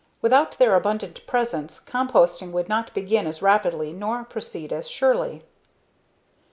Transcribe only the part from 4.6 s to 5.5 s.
as surely.